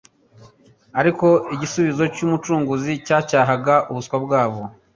[0.99, 4.61] ariko igisubizo cy'Umucunguzi cyo cyacyahaga ubuswa bwabo.